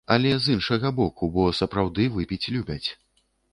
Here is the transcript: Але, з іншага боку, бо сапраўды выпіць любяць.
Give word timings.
Але, 0.13 0.29
з 0.45 0.55
іншага 0.55 0.91
боку, 1.01 1.29
бо 1.37 1.45
сапраўды 1.59 2.09
выпіць 2.17 2.49
любяць. 2.59 2.83